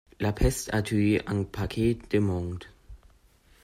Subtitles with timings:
[0.19, 2.63] La peste a tué un paquet de monde.